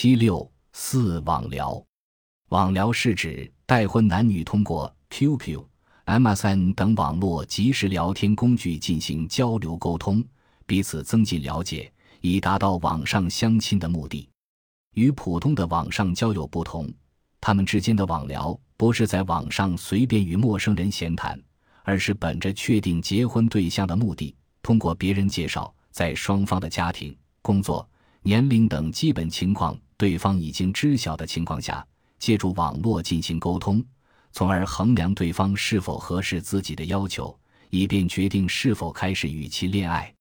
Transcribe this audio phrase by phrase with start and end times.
[0.00, 1.84] 七六四网聊，
[2.50, 5.60] 网聊是指待婚男女通过 QQ、
[6.06, 10.24] MSN 等网络即时聊天工具进行交流沟通，
[10.66, 14.28] 彼此增进了解，以达到网上相亲的目的。
[14.94, 16.88] 与普通的网上交友不同，
[17.40, 21.36] 他们之间的网聊不是在网上随便与陌生人闲谈，
[21.82, 27.84] 而是本着确定结婚对象的目的，通过别人介绍，在双方的家庭、工作。
[28.22, 31.86] 年龄等基本情况，对方已经知晓的情况下，
[32.20, 33.84] 借助网络进行沟通，
[34.32, 37.36] 从而衡量对方是否合适自己的要求，
[37.70, 40.14] 以便决定是否开始与其恋爱。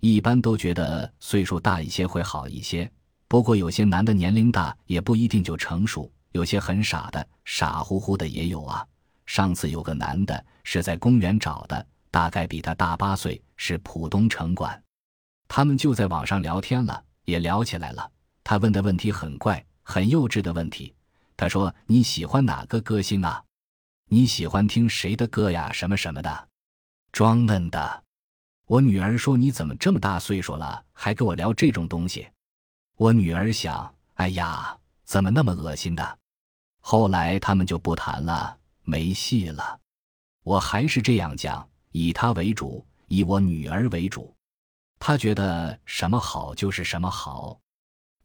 [0.00, 2.90] 一般都觉得岁数大一些会好一些，
[3.28, 8.84] 不过有些男的年龄大也不一定就成熟，有些很傻的，傻乎乎的也有啊。
[9.26, 14.82] 上次有个男的是在公园找的，大概比他大八岁，是浦东城管，
[15.46, 17.04] 他们就在网上聊天了。
[17.26, 18.10] 也聊起来了。
[18.50, 20.92] 他问的问题很怪，很幼稚的问题。
[21.36, 23.44] 他说：“你喜欢哪个歌星啊？
[24.08, 25.70] 你喜欢听谁的歌呀？
[25.72, 26.48] 什么什么的，
[27.12, 28.02] 装嫩的。”
[28.66, 32.28] 我女儿说：“你怎么这么大岁数了，还跟我聊这种东西？”
[32.98, 36.18] 我女儿想：“哎呀，怎么那么恶心的？”
[36.82, 39.78] 后来他们就不谈了，没戏了。
[40.42, 44.34] 我还是这样讲：以他为主，以我女儿为主。
[44.98, 47.60] 他觉得什么好就是什么好，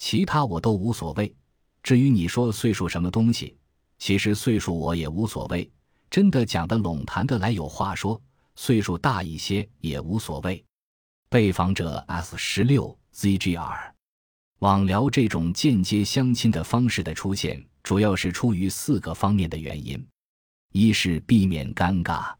[0.05, 1.35] 其他我都无所谓。
[1.81, 3.57] 至于你说岁数什么东西，
[3.97, 5.67] 其实岁数我也无所谓。
[6.11, 8.21] 真的讲得拢、谈得来、有话说，
[8.55, 10.63] 岁数大一些也无所谓。
[11.27, 13.93] 被访者 S 十六 ZGR，
[14.59, 20.07] 网聊这种间接相亲的方式的出现，主要是出于四个方面的原因：
[20.71, 22.31] 一是避免尴尬，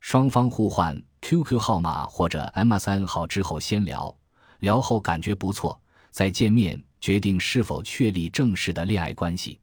[0.00, 0.98] 双方互换。
[1.20, 4.16] QQ 号码或者 MSN 号之后先聊
[4.60, 5.78] 聊后感觉不错，
[6.10, 9.60] 再见面决定是否确立正式的恋爱关系。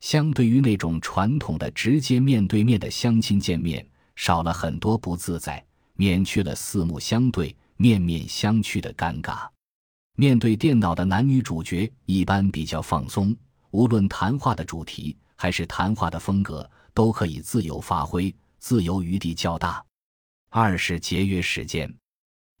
[0.00, 5.62] 相对于那种传统的直接面对面的相亲见面，少了很多不自在，
[5.92, 9.46] 免去了四目相对、面面相觑的尴尬。
[10.16, 13.36] 面对电脑的男女主角一般比较放松，
[13.72, 19.84] 无论谈话的主题还是谈话的风格，都可以自由发挥，自由余地较大。
[20.48, 21.94] 二是节约时间，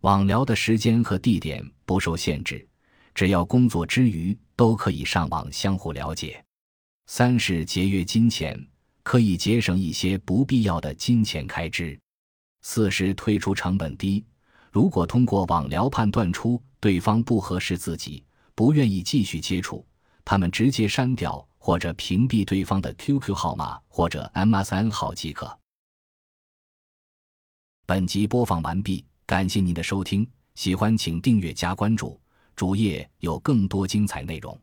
[0.02, 2.68] 网聊的时间和地点不受限制，
[3.14, 6.42] 只要工作之余都可以上网相互了解。
[7.06, 8.64] 三是节约金钱，
[9.02, 11.98] 可以节省一些不必要的金钱开支。
[12.62, 14.24] 四是退出成本低，
[14.70, 18.22] 如果通过网聊判断出对方不合适自己，
[18.54, 19.84] 不愿意继续接触，
[20.24, 25.58] 他们直接删掉或者屏蔽对方的 QQ 号码或者 MSN 号即可。
[27.86, 32.19] 本集播放完毕，感谢您的收听，喜欢请订阅加关注，
[32.60, 34.60] 主页有更多精彩内容。